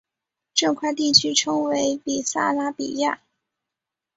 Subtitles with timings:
[0.55, 3.21] 这块地区称为比萨拉比亚。